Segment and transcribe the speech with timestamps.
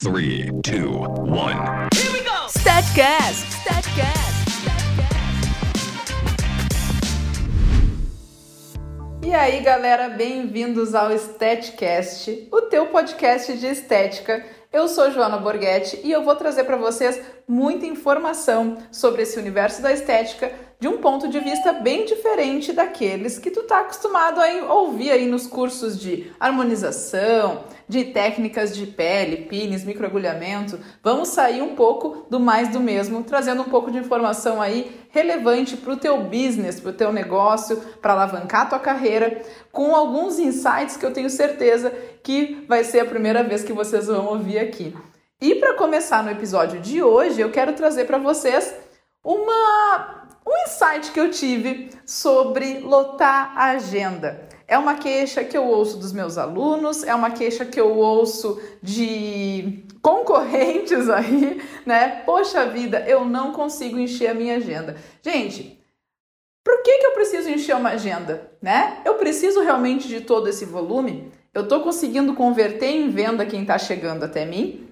[0.00, 0.92] Three, two,
[1.26, 1.58] one.
[2.48, 3.50] Statcast!
[3.50, 4.38] Statcast!
[9.26, 14.46] E aí, galera, bem-vindos ao Statcast, o teu podcast de estética.
[14.72, 19.82] Eu sou Joana Borghetti e eu vou trazer para vocês muita informação sobre esse universo
[19.82, 24.74] da estética de um ponto de vista bem diferente daqueles que tu tá acostumado a
[24.74, 30.78] ouvir aí nos cursos de harmonização, de técnicas de pele, pines, microagulhamento.
[31.02, 35.76] Vamos sair um pouco do mais do mesmo, trazendo um pouco de informação aí relevante
[35.76, 39.40] para o teu business, para o teu negócio, para alavancar a tua carreira,
[39.72, 41.90] com alguns insights que eu tenho certeza
[42.22, 44.94] que vai ser a primeira vez que vocês vão ouvir aqui.
[45.40, 48.74] E para começar no episódio de hoje, eu quero trazer para vocês
[49.24, 54.47] uma um insight que eu tive sobre lotar a agenda.
[54.68, 58.60] É uma queixa que eu ouço dos meus alunos, é uma queixa que eu ouço
[58.82, 62.22] de concorrentes aí, né?
[62.26, 64.96] Poxa vida, eu não consigo encher a minha agenda.
[65.22, 65.82] Gente,
[66.62, 69.00] por que, que eu preciso encher uma agenda, né?
[69.06, 71.32] Eu preciso realmente de todo esse volume?
[71.54, 74.86] Eu estou conseguindo converter em venda quem está chegando até mim?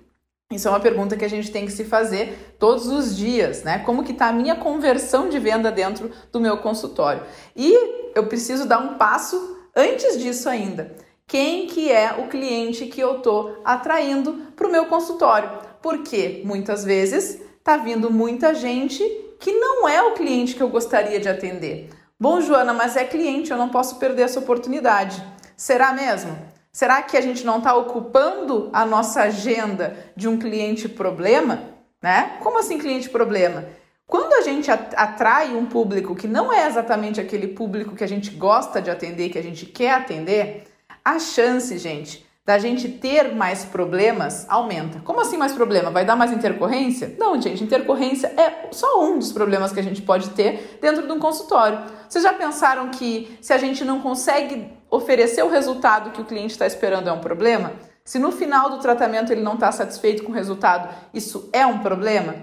[0.50, 3.80] Isso é uma pergunta que a gente tem que se fazer todos os dias, né?
[3.80, 7.24] Como que está a minha conversão de venda dentro do meu consultório?
[7.54, 10.96] E eu preciso dar um passo Antes disso ainda,
[11.26, 15.50] quem que é o cliente que eu estou atraindo para o meu consultório?
[15.82, 19.04] Porque muitas vezes está vindo muita gente
[19.38, 21.90] que não é o cliente que eu gostaria de atender.
[22.18, 25.22] Bom, Joana, mas é cliente, eu não posso perder essa oportunidade.
[25.58, 26.34] Será mesmo?
[26.72, 31.60] Será que a gente não está ocupando a nossa agenda de um cliente problema?
[32.02, 32.38] Né?
[32.42, 33.66] Como assim cliente problema?
[34.06, 38.30] Quando a gente atrai um público que não é exatamente aquele público que a gente
[38.30, 40.64] gosta de atender, que a gente quer atender,
[41.04, 45.00] a chance, gente, da gente ter mais problemas aumenta.
[45.00, 45.90] Como assim mais problema?
[45.90, 47.16] Vai dar mais intercorrência?
[47.18, 51.12] Não, gente, intercorrência é só um dos problemas que a gente pode ter dentro de
[51.12, 51.80] um consultório.
[52.08, 56.52] Vocês já pensaram que se a gente não consegue oferecer o resultado que o cliente
[56.52, 57.72] está esperando é um problema?
[58.04, 61.80] Se no final do tratamento ele não está satisfeito com o resultado, isso é um
[61.80, 62.36] problema?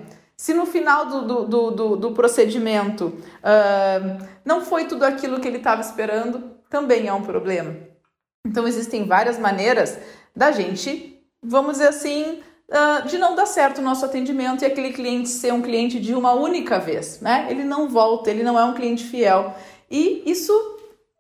[0.44, 5.56] Se no final do, do, do, do, procedimento uh, não foi tudo aquilo que ele
[5.56, 7.74] estava esperando, também é um problema.
[8.46, 9.98] Então, existem várias maneiras
[10.36, 14.92] da gente, vamos dizer assim, uh, de não dar certo o nosso atendimento e aquele
[14.92, 17.48] cliente ser um cliente de uma única vez, né?
[17.50, 19.56] Ele não volta, ele não é um cliente fiel.
[19.90, 20.52] E isso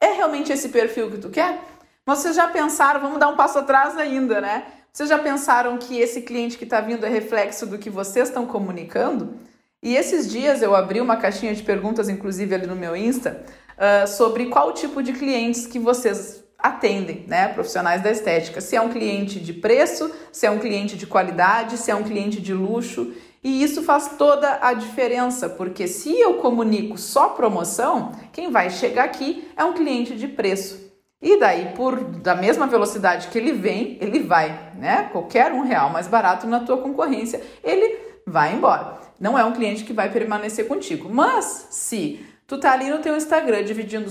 [0.02, 1.62] é realmente esse perfil que tu quer?
[2.06, 4.66] Vocês já pensaram, vamos dar um passo atrás ainda, né?
[4.96, 8.46] Vocês já pensaram que esse cliente que está vindo é reflexo do que vocês estão
[8.46, 9.40] comunicando?
[9.82, 13.44] E esses dias eu abri uma caixinha de perguntas, inclusive ali no meu Insta,
[13.76, 17.48] uh, sobre qual tipo de clientes que vocês atendem, né?
[17.48, 18.62] Profissionais da estética.
[18.62, 22.04] Se é um cliente de preço, se é um cliente de qualidade, se é um
[22.04, 23.16] cliente de luxo.
[23.44, 29.06] E isso faz toda a diferença, porque se eu comunico só promoção, quem vai chegar
[29.06, 30.83] aqui é um cliente de preço.
[31.24, 35.08] E daí, por da mesma velocidade que ele vem, ele vai, né?
[35.10, 37.98] Qualquer um real mais barato na tua concorrência, ele
[38.28, 39.00] vai embora.
[39.18, 41.08] Não é um cliente que vai permanecer contigo.
[41.10, 44.10] Mas se tu tá ali no teu Instagram dividindo,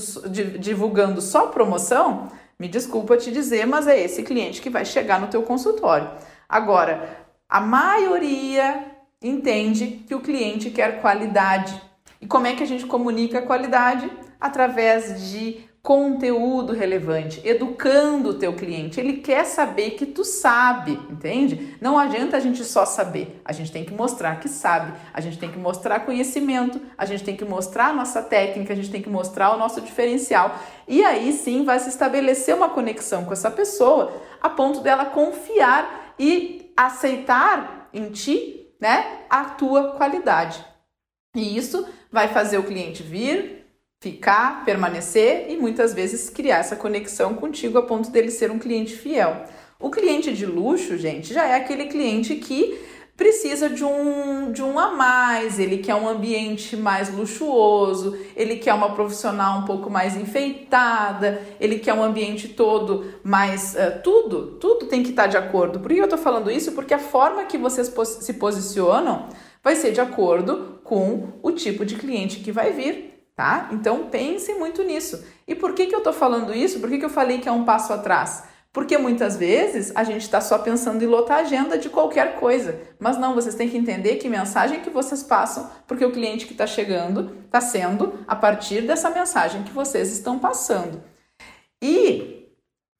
[0.58, 2.28] divulgando só promoção,
[2.58, 6.10] me desculpa te dizer, mas é esse cliente que vai chegar no teu consultório.
[6.48, 8.86] Agora, a maioria
[9.20, 11.78] entende que o cliente quer qualidade.
[12.22, 14.10] E como é que a gente comunica a qualidade?
[14.40, 19.00] Através de conteúdo relevante, educando o teu cliente.
[19.00, 21.76] Ele quer saber que tu sabe, entende?
[21.80, 23.40] Não adianta a gente só saber.
[23.44, 24.92] A gente tem que mostrar que sabe.
[25.12, 28.76] A gente tem que mostrar conhecimento, a gente tem que mostrar a nossa técnica, a
[28.76, 30.56] gente tem que mostrar o nosso diferencial.
[30.86, 36.14] E aí sim vai se estabelecer uma conexão com essa pessoa a ponto dela confiar
[36.16, 40.64] e aceitar em ti, né, a tua qualidade.
[41.34, 43.61] E isso vai fazer o cliente vir,
[44.02, 48.96] ficar, permanecer e muitas vezes criar essa conexão contigo a ponto dele ser um cliente
[48.96, 49.44] fiel.
[49.78, 52.80] O cliente de luxo, gente, já é aquele cliente que
[53.16, 58.74] precisa de um, de um a mais, ele quer um ambiente mais luxuoso, ele quer
[58.74, 63.76] uma profissional um pouco mais enfeitada, ele quer um ambiente todo mais.
[63.76, 65.78] Uh, tudo, tudo tem que estar de acordo.
[65.78, 66.72] Por que eu estou falando isso?
[66.72, 69.28] Porque a forma que vocês se posicionam
[69.62, 73.68] vai ser de acordo com o tipo de cliente que vai vir tá?
[73.72, 75.24] Então pense muito nisso.
[75.46, 76.80] E por que, que eu estou falando isso?
[76.80, 78.44] Por que, que eu falei que é um passo atrás?
[78.72, 82.80] Porque muitas vezes a gente está só pensando em lotar a agenda de qualquer coisa.
[82.98, 86.52] Mas não, vocês têm que entender que mensagem que vocês passam, porque o cliente que
[86.52, 91.02] está chegando está sendo a partir dessa mensagem que vocês estão passando.
[91.82, 92.48] E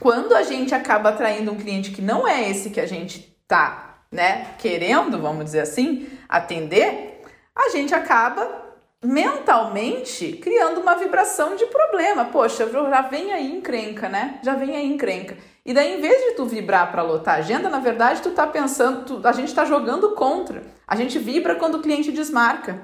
[0.00, 4.05] quando a gente acaba atraindo um cliente que não é esse que a gente está
[4.11, 7.23] né, querendo, vamos dizer assim, atender,
[7.56, 8.61] a gente acaba
[9.02, 12.26] mentalmente criando uma vibração de problema.
[12.26, 14.38] Poxa, já vem aí encrenca, né?
[14.43, 15.37] Já vem aí encrenca.
[15.64, 18.46] E daí, em vez de tu vibrar para lotar a agenda, na verdade, tu tá
[18.46, 20.62] pensando, tu, a gente tá jogando contra.
[20.87, 22.81] A gente vibra quando o cliente desmarca.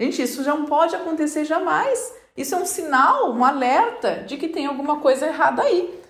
[0.00, 2.14] Gente, isso já não pode acontecer jamais.
[2.36, 6.02] Isso é um sinal, um alerta de que tem alguma coisa errada aí.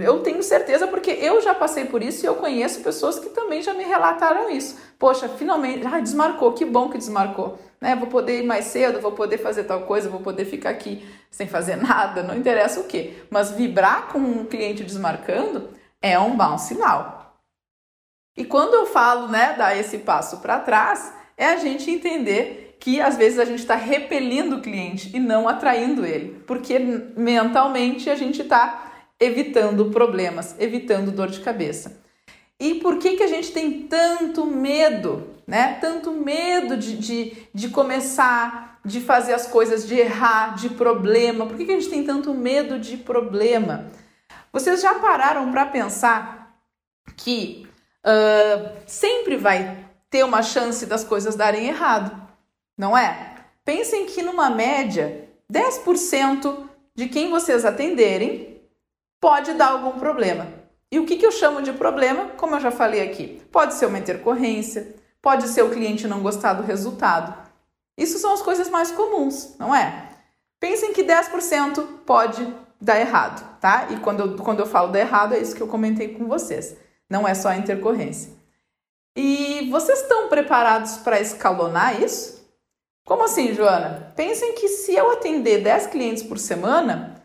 [0.00, 3.62] Eu tenho certeza porque eu já passei por isso e eu conheço pessoas que também
[3.62, 4.76] já me relataram isso.
[4.98, 7.58] Poxa, finalmente, ah, desmarcou, que bom que desmarcou.
[7.80, 7.94] Né?
[7.94, 11.46] Vou poder ir mais cedo, vou poder fazer tal coisa, vou poder ficar aqui sem
[11.46, 13.22] fazer nada, não interessa o que.
[13.30, 15.70] Mas vibrar com um cliente desmarcando
[16.02, 17.36] é um bom sinal.
[18.36, 23.00] E quando eu falo, né, dar esse passo para trás, é a gente entender que
[23.00, 28.14] às vezes a gente está repelindo o cliente e não atraindo ele, porque mentalmente a
[28.14, 32.00] gente está evitando problemas, evitando dor de cabeça.
[32.60, 35.78] E por que, que a gente tem tanto medo, né?
[35.80, 41.46] Tanto medo de, de, de começar, de fazer as coisas, de errar, de problema?
[41.46, 43.90] Por que, que a gente tem tanto medo de problema?
[44.52, 46.58] Vocês já pararam para pensar
[47.16, 47.68] que
[48.04, 52.20] uh, sempre vai ter uma chance das coisas darem errado,
[52.76, 53.36] não é?
[53.64, 58.60] Pensem que numa média, 10% de quem vocês atenderem
[59.20, 60.58] pode dar algum problema.
[60.90, 62.30] E o que, que eu chamo de problema?
[62.36, 66.54] Como eu já falei aqui, pode ser uma intercorrência, pode ser o cliente não gostar
[66.54, 67.34] do resultado.
[67.96, 70.08] Isso são as coisas mais comuns, não é?
[70.58, 72.46] Pensem que 10% pode
[72.80, 73.88] dar errado, tá?
[73.90, 76.76] E quando eu, quando eu falo dar errado, é isso que eu comentei com vocês.
[77.10, 78.32] Não é só a intercorrência.
[79.16, 82.38] E vocês estão preparados para escalonar isso?
[83.04, 84.12] Como assim, Joana?
[84.14, 87.17] Pensem que se eu atender 10 clientes por semana,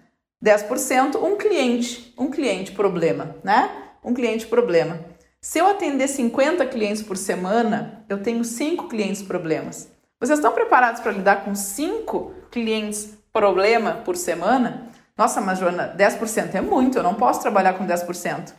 [0.43, 3.71] 10% um cliente, um cliente problema, né?
[4.03, 4.99] Um cliente problema.
[5.39, 9.89] Se eu atender 50 clientes por semana, eu tenho 5 clientes problemas.
[10.19, 14.89] Vocês estão preparados para lidar com 5 clientes problema por semana?
[15.17, 18.53] Nossa, mas Joana, 10% é muito, eu não posso trabalhar com 10%.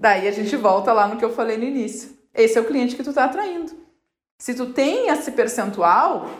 [0.00, 2.18] Daí a gente volta lá no que eu falei no início.
[2.32, 3.72] Esse é o cliente que tu está atraindo.
[4.38, 6.30] Se tu tem esse percentual,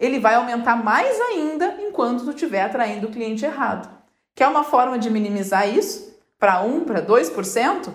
[0.00, 3.95] ele vai aumentar mais ainda enquanto tu estiver atraindo o cliente errado.
[4.36, 6.14] Quer uma forma de minimizar isso?
[6.38, 7.88] Para 1, para 2%?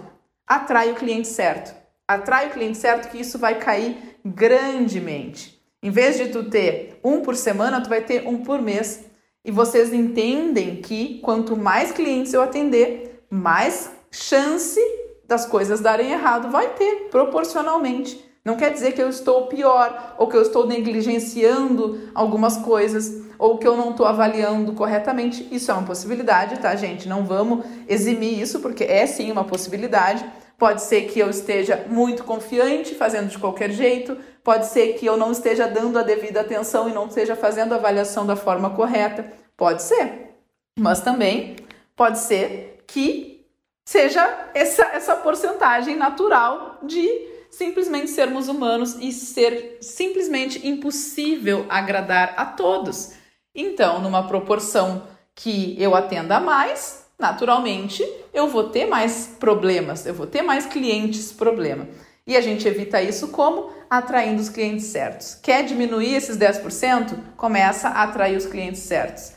[0.47, 1.71] Atrai o cliente certo.
[2.07, 5.61] Atrai o cliente certo que isso vai cair grandemente.
[5.83, 9.05] Em vez de tu ter um por semana, tu vai ter um por mês.
[9.45, 14.79] E vocês entendem que quanto mais clientes eu atender, mais chance
[15.27, 18.30] das coisas darem errado vai ter, proporcionalmente.
[18.43, 23.57] Não quer dizer que eu estou pior ou que eu estou negligenciando algumas coisas ou
[23.57, 25.47] que eu não estou avaliando corretamente.
[25.51, 27.07] Isso é uma possibilidade, tá, gente?
[27.07, 30.25] Não vamos eximir isso, porque é sim uma possibilidade.
[30.57, 34.17] Pode ser que eu esteja muito confiante, fazendo de qualquer jeito.
[34.43, 37.77] Pode ser que eu não esteja dando a devida atenção e não esteja fazendo a
[37.77, 39.31] avaliação da forma correta.
[39.57, 40.35] Pode ser.
[40.79, 41.55] Mas também
[41.95, 43.45] pode ser que
[43.85, 47.07] seja essa, essa porcentagem natural de
[47.51, 53.11] simplesmente sermos humanos e ser simplesmente impossível agradar a todos.
[53.53, 55.03] Então, numa proporção
[55.35, 58.03] que eu atenda mais, naturalmente
[58.33, 61.87] eu vou ter mais problemas, eu vou ter mais clientes problema.
[62.25, 63.71] E a gente evita isso como?
[63.89, 65.35] Atraindo os clientes certos.
[65.35, 67.17] Quer diminuir esses 10%?
[67.35, 69.33] Começa a atrair os clientes certos.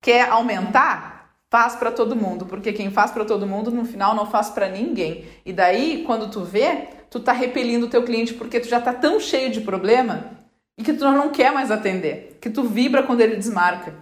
[0.00, 1.16] Quer aumentar?
[1.50, 4.68] Faz para todo mundo, porque quem faz para todo mundo no final não faz para
[4.68, 5.24] ninguém.
[5.44, 6.88] E daí, quando tu vê,
[7.18, 10.32] tu tá repelindo o teu cliente porque tu já tá tão cheio de problema
[10.78, 13.94] e que tu não quer mais atender, que tu vibra quando ele desmarca,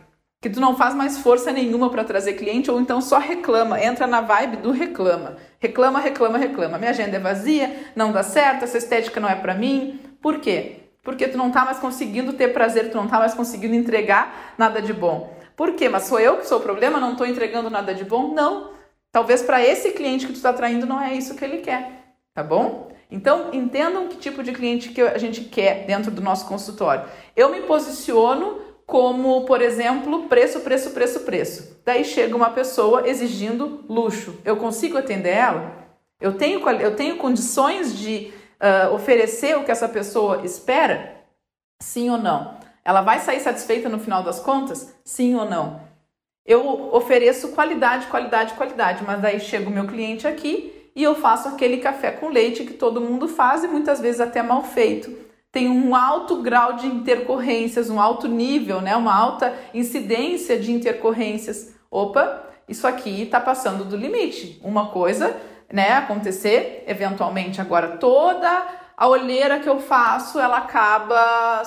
[0.42, 4.06] que tu não faz mais força nenhuma para trazer cliente ou então só reclama, entra
[4.06, 5.36] na vibe do reclama.
[5.60, 6.76] Reclama, reclama, reclama.
[6.76, 10.00] Minha agenda é vazia, não dá certo, essa estética não é para mim.
[10.20, 10.80] Por quê?
[11.02, 14.82] Porque tu não tá mais conseguindo ter prazer, tu não tá mais conseguindo entregar nada
[14.82, 15.32] de bom.
[15.56, 15.88] Por quê?
[15.88, 18.34] Mas sou eu que sou o problema, não estou entregando nada de bom?
[18.34, 18.72] Não.
[19.12, 22.42] Talvez para esse cliente que tu está atraindo não é isso que ele quer, tá
[22.42, 22.88] bom?
[23.10, 27.04] Então, entendam que tipo de cliente que a gente quer dentro do nosso consultório.
[27.36, 31.80] Eu me posiciono como, por exemplo, preço, preço, preço, preço.
[31.84, 34.38] Daí chega uma pessoa exigindo luxo.
[34.44, 35.72] Eu consigo atender ela?
[36.20, 41.22] Eu tenho, eu tenho condições de uh, oferecer o que essa pessoa espera?
[41.82, 42.58] Sim ou não?
[42.84, 44.94] Ela vai sair satisfeita no final das contas?
[45.04, 45.80] Sim ou não?
[46.46, 51.48] Eu ofereço qualidade, qualidade, qualidade, mas daí chega o meu cliente aqui e eu faço
[51.48, 55.24] aquele café com leite que todo mundo faz e muitas vezes até mal feito.
[55.50, 58.96] Tem um alto grau de intercorrências, um alto nível, né?
[58.96, 61.74] uma alta incidência de intercorrências.
[61.90, 64.60] Opa, isso aqui está passando do limite.
[64.62, 65.36] Uma coisa
[65.72, 67.60] né, acontecer eventualmente.
[67.60, 71.62] Agora, toda a olheira que eu faço, ela acaba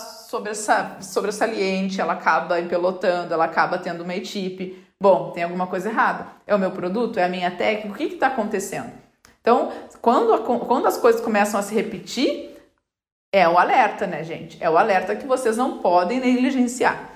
[1.01, 4.85] sobressaliente, ela acaba empelotando, ela acaba tendo uma equipe.
[4.99, 6.27] Bom, tem alguma coisa errada.
[6.45, 7.19] É o meu produto?
[7.19, 7.89] É a minha técnica?
[7.89, 9.06] O que está acontecendo?
[9.47, 12.53] Então, quando, quando as coisas começam a se repetir,
[13.31, 14.57] é o alerta, né, gente?
[14.59, 17.11] É o alerta que vocês não podem negligenciar.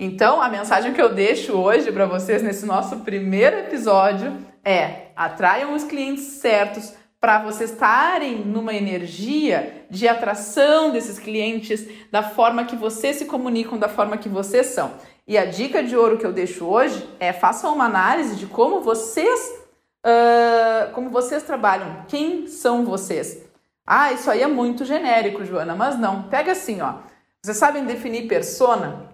[0.00, 5.74] Então, a mensagem que eu deixo hoje para vocês nesse nosso primeiro episódio é: atraiam
[5.74, 12.74] os clientes certos para vocês estarem numa energia de atração desses clientes da forma que
[12.74, 14.90] vocês se comunicam, da forma que vocês são.
[15.24, 18.80] E a dica de ouro que eu deixo hoje é façam uma análise de como
[18.80, 19.63] vocês
[20.04, 23.42] uh, como vocês trabalham, quem são vocês.
[23.86, 26.24] Ah, isso aí é muito genérico, Joana, mas não.
[26.24, 26.94] Pega assim, ó.
[27.42, 29.10] Vocês sabem definir persona?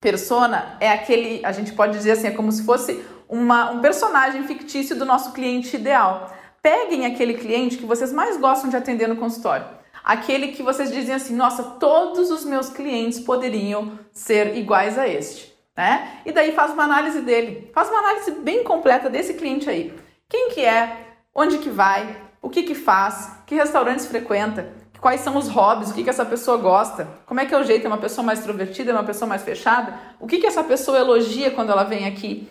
[0.00, 4.42] Persona é aquele, a gente pode dizer assim, é como se fosse uma, um personagem
[4.44, 6.32] fictício do nosso cliente ideal.
[6.62, 9.66] Peguem aquele cliente que vocês mais gostam de atender no consultório.
[10.02, 15.54] Aquele que vocês dizem assim, nossa, todos os meus clientes poderiam ser iguais a este,
[15.76, 16.20] né?
[16.24, 19.94] E daí faz uma análise dele, faz uma análise bem completa desse cliente aí.
[20.30, 25.36] Quem que é, onde que vai, o que que faz, que restaurantes frequenta, quais são
[25.36, 27.88] os hobbies, o que, que essa pessoa gosta, como é que é o jeito, é
[27.88, 31.50] uma pessoa mais extrovertida, é uma pessoa mais fechada, o que, que essa pessoa elogia
[31.50, 32.48] quando ela vem aqui.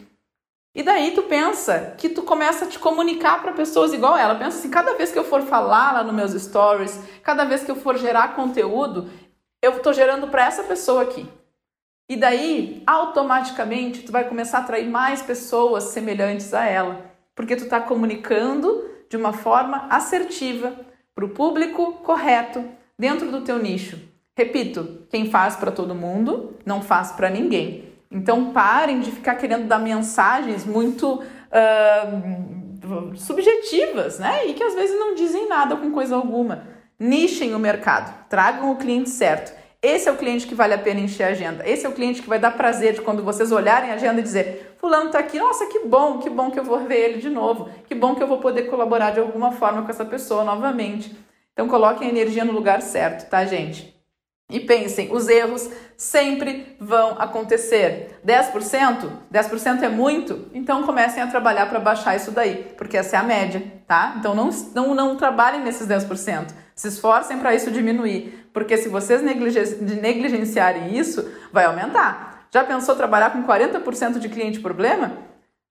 [0.73, 4.35] E daí tu pensa que tu começa a te comunicar para pessoas igual ela.
[4.35, 7.71] Pensa assim, cada vez que eu for falar lá nos meus stories, cada vez que
[7.71, 9.09] eu for gerar conteúdo,
[9.61, 11.27] eu estou gerando para essa pessoa aqui.
[12.09, 17.06] E daí, automaticamente, tu vai começar a atrair mais pessoas semelhantes a ela,
[17.37, 20.73] porque tu está comunicando de uma forma assertiva,
[21.13, 22.65] para o público correto,
[22.97, 23.99] dentro do teu nicho.
[24.35, 27.93] Repito, quem faz para todo mundo, não faz para ninguém.
[28.11, 34.47] Então parem de ficar querendo dar mensagens muito uh, subjetivas, né?
[34.47, 36.67] E que às vezes não dizem nada com coisa alguma.
[36.99, 39.55] Nichem o mercado, tragam o cliente certo.
[39.87, 41.63] Esse é o cliente que vale a pena encher a agenda.
[41.65, 44.23] Esse é o cliente que vai dar prazer de quando vocês olharem a agenda e
[44.23, 47.29] dizer: Fulano está aqui, nossa, que bom, que bom que eu vou ver ele de
[47.29, 51.15] novo, que bom que eu vou poder colaborar de alguma forma com essa pessoa novamente.
[51.53, 53.97] Então, coloquem a energia no lugar certo, tá, gente?
[54.49, 58.19] E pensem, os erros sempre vão acontecer.
[58.25, 59.09] 10%?
[59.31, 60.47] 10% é muito?
[60.53, 64.15] Então comecem a trabalhar para baixar isso daí, porque essa é a média, tá?
[64.17, 66.47] Então não, não, não trabalhem nesses 10%.
[66.73, 72.47] Se esforcem para isso diminuir, porque se vocês negligenciarem isso, vai aumentar.
[72.51, 75.11] Já pensou trabalhar com 40% de cliente problema?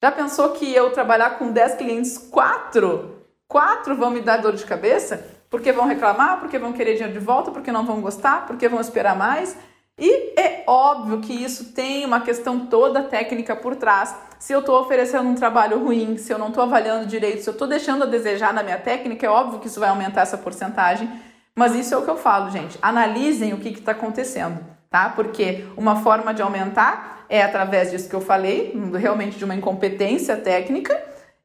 [0.00, 3.24] Já pensou que eu trabalhar com 10 clientes, 4?
[3.48, 5.26] 4 vão me dar dor de cabeça?
[5.50, 8.80] Porque vão reclamar, porque vão querer dinheiro de volta, porque não vão gostar, porque vão
[8.80, 9.56] esperar mais?
[9.98, 14.14] E é óbvio que isso tem uma questão toda técnica por trás.
[14.38, 17.52] Se eu estou oferecendo um trabalho ruim, se eu não estou avaliando direito, se eu
[17.52, 21.25] estou deixando a desejar na minha técnica, é óbvio que isso vai aumentar essa porcentagem.
[21.56, 22.78] Mas isso é o que eu falo, gente.
[22.82, 24.60] Analisem o que está acontecendo,
[24.90, 25.08] tá?
[25.08, 30.36] Porque uma forma de aumentar é através disso que eu falei, realmente de uma incompetência
[30.36, 30.94] técnica.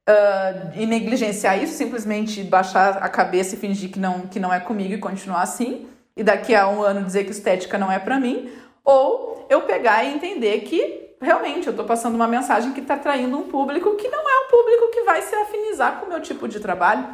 [0.10, 4.60] Uh, e negligenciar isso, simplesmente baixar a cabeça e fingir que não, que não é
[4.60, 8.20] comigo e continuar assim e daqui a um ano dizer que estética não é para
[8.20, 8.50] mim,
[8.84, 13.38] ou eu pegar e entender que realmente eu estou passando uma mensagem que está atraindo
[13.38, 16.48] um público que não é um público que vai se afinizar com o meu tipo
[16.48, 17.06] de trabalho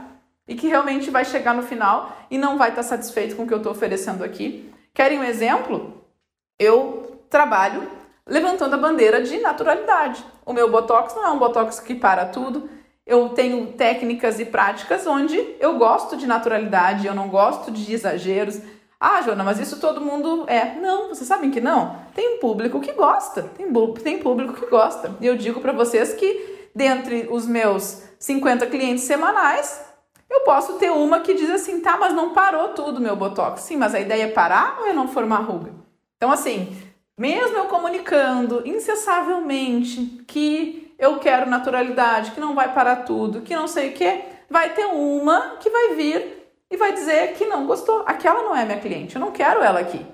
[0.48, 3.48] e que realmente vai chegar no final e não vai estar tá satisfeito com o
[3.48, 4.72] que eu estou oferecendo aqui.
[4.94, 6.04] Querem um exemplo?
[6.58, 7.88] Eu trabalho
[8.26, 10.24] levantando a bandeira de naturalidade.
[10.46, 12.70] O meu botox não é um botox que para tudo.
[13.06, 18.60] Eu tenho técnicas e práticas onde eu gosto de naturalidade, eu não gosto de exageros.
[19.00, 20.76] Ah, Joana, mas isso todo mundo é.
[20.76, 21.96] Não, vocês sabem que não.
[22.16, 23.44] Tem um público que gosta.
[23.56, 23.72] Tem,
[24.04, 25.16] tem público que gosta.
[25.22, 29.87] E eu digo para vocês que, dentre os meus 50 clientes semanais,
[30.30, 33.62] eu posso ter uma que diz assim, tá, mas não parou tudo meu botox.
[33.62, 35.74] Sim, mas a ideia é parar ou é não formar ruga?
[36.18, 36.76] Então, assim,
[37.18, 43.68] mesmo eu comunicando incessavelmente que eu quero naturalidade, que não vai parar tudo, que não
[43.68, 48.04] sei o que, vai ter uma que vai vir e vai dizer que não gostou.
[48.06, 50.06] Aquela não é minha cliente, eu não quero ela aqui.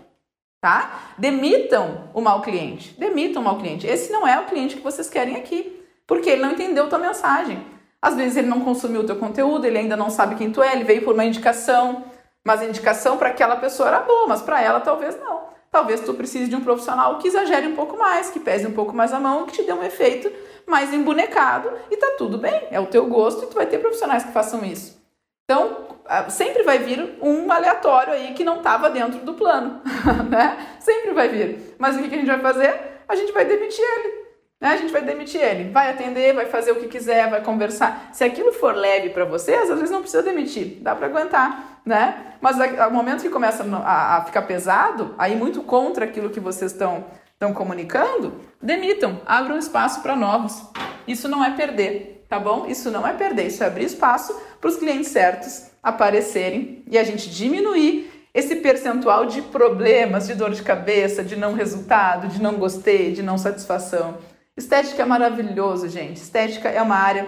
[0.62, 1.13] Tá?
[1.17, 2.96] Demitam o mau cliente.
[2.98, 3.86] Demitam o mau cliente.
[3.86, 7.62] Esse não é o cliente que vocês querem aqui, porque ele não entendeu tua mensagem.
[8.03, 10.74] Às vezes ele não consumiu o teu conteúdo, ele ainda não sabe quem tu é,
[10.74, 12.03] ele veio por uma indicação,
[12.43, 15.43] mas a indicação para aquela pessoa era boa, mas para ela talvez não.
[15.72, 18.93] Talvez tu precise de um profissional que exagere um pouco mais, que pese um pouco
[18.93, 20.29] mais a mão, que te dê um efeito
[20.67, 22.67] mais embonecado e tá tudo bem.
[22.69, 25.01] É o teu gosto e tu vai ter profissionais que façam isso.
[25.45, 29.81] Então, ah, sempre vai vir um aleatório aí que não estava dentro do plano,
[30.29, 30.75] né?
[30.81, 31.75] Sempre vai vir.
[31.79, 33.01] Mas o que a gente vai fazer?
[33.07, 34.23] A gente vai demitir ele.
[34.63, 35.72] Né, a gente vai demitir ele.
[35.72, 38.10] Vai atender, vai fazer o que quiser, vai conversar.
[38.13, 42.38] Se aquilo for leve para vocês, às vezes não precisa demitir, dá para aguentar, né?
[42.39, 46.72] Mas ao momento que começa a, a ficar pesado, aí muito contra aquilo que vocês
[46.72, 47.03] estão
[47.34, 50.63] estão comunicando, demitam, abram espaço para novos.
[51.05, 52.65] Isso não é perder, tá bom?
[52.65, 57.03] Isso não é perder, isso é abrir espaço para os clientes certos aparecerem e a
[57.03, 62.53] gente diminuir esse percentual de problemas, de dor de cabeça, de não resultado, de não
[62.53, 64.17] gostei, de não satisfação.
[64.57, 66.17] Estética é maravilhoso, gente.
[66.17, 67.25] Estética é uma área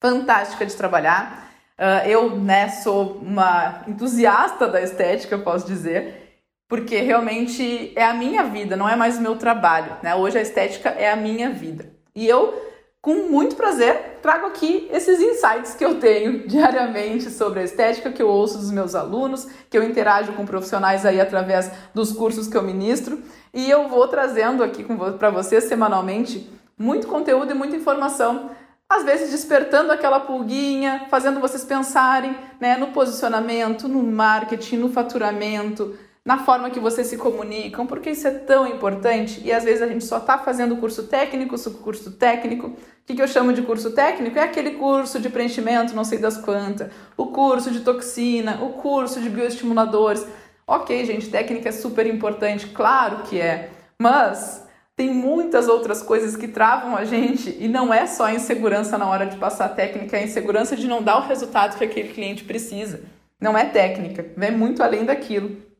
[0.00, 1.50] fantástica de trabalhar.
[1.78, 6.22] Uh, eu, né, sou uma entusiasta da estética, posso dizer,
[6.68, 10.14] porque realmente é a minha vida, não é mais o meu trabalho, né?
[10.14, 11.90] Hoje a estética é a minha vida.
[12.14, 12.71] E eu
[13.02, 18.22] com muito prazer, trago aqui esses insights que eu tenho diariamente sobre a estética, que
[18.22, 22.56] eu ouço dos meus alunos, que eu interajo com profissionais aí através dos cursos que
[22.56, 23.20] eu ministro,
[23.52, 24.86] e eu vou trazendo aqui
[25.18, 28.52] para vocês semanalmente muito conteúdo e muita informação,
[28.88, 35.96] às vezes despertando aquela pulguinha, fazendo vocês pensarem né, no posicionamento, no marketing, no faturamento,
[36.24, 39.88] na forma que vocês se comunicam, porque isso é tão importante e às vezes a
[39.88, 42.68] gente só está fazendo curso técnico, curso técnico.
[42.68, 44.38] O que, que eu chamo de curso técnico?
[44.38, 49.20] É aquele curso de preenchimento, não sei das quantas, o curso de toxina, o curso
[49.20, 50.24] de bioestimuladores.
[50.64, 54.64] Ok, gente, técnica é super importante, claro que é, mas
[54.94, 59.08] tem muitas outras coisas que travam a gente e não é só a insegurança na
[59.08, 62.10] hora de passar a técnica, é a insegurança de não dar o resultado que aquele
[62.10, 63.02] cliente precisa.
[63.40, 65.71] Não é técnica, vem muito além daquilo.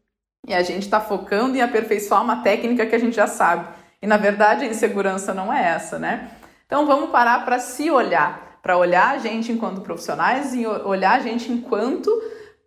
[0.47, 3.69] E a gente está focando em aperfeiçoar uma técnica que a gente já sabe.
[4.01, 6.31] E na verdade a insegurança não é essa, né?
[6.67, 11.21] Então vamos parar para se olhar, para olhar a gente enquanto profissionais e olhar a
[11.21, 12.11] gente enquanto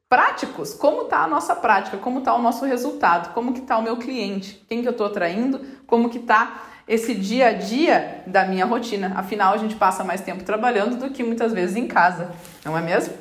[0.07, 0.73] práticos.
[0.73, 1.97] Como está a nossa prática?
[1.97, 3.33] Como está o nosso resultado?
[3.33, 4.63] Como que está o meu cliente?
[4.69, 5.59] Quem que eu estou atraindo?
[5.85, 9.11] Como que está esse dia a dia da minha rotina?
[9.17, 12.31] Afinal, a gente passa mais tempo trabalhando do que muitas vezes em casa,
[12.63, 13.13] não é mesmo?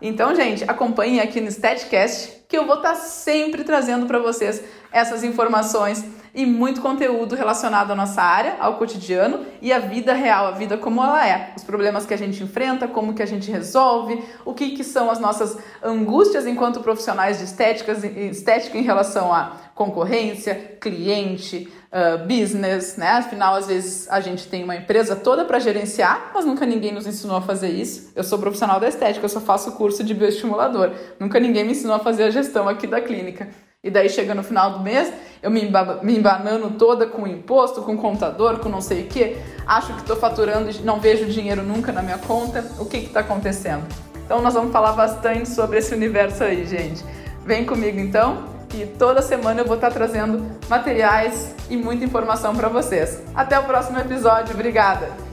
[0.00, 4.60] Então, gente, acompanhem aqui no Statcast que eu vou estar tá sempre trazendo para vocês
[4.92, 6.04] essas informações
[6.34, 10.76] e muito conteúdo relacionado à nossa área, ao cotidiano e à vida real, a vida
[10.76, 14.52] como ela é, os problemas que a gente enfrenta, como que a gente resolve, o
[14.52, 20.76] que, que são as nossas angústias enquanto profissionais de estética, estética em relação à concorrência,
[20.78, 23.12] cliente, uh, business, né?
[23.12, 27.06] Afinal, às vezes a gente tem uma empresa toda para gerenciar, mas nunca ninguém nos
[27.06, 28.12] ensinou a fazer isso.
[28.14, 30.90] Eu sou profissional da estética, eu só faço curso de bioestimulador.
[31.18, 33.48] Nunca ninguém me ensinou a fazer a gestão aqui da clínica.
[33.82, 35.10] E daí chega no final do mês,
[35.42, 35.62] eu me,
[36.02, 40.16] me embanando toda com imposto, com contador, com não sei o que, acho que estou
[40.16, 42.70] faturando e não vejo dinheiro nunca na minha conta.
[42.78, 43.86] O que está acontecendo?
[44.26, 47.02] Então nós vamos falar bastante sobre esse universo aí, gente.
[47.46, 52.68] Vem comigo então e toda semana eu vou estar trazendo materiais e muita informação para
[52.68, 53.20] vocês.
[53.34, 55.29] Até o próximo episódio, obrigada!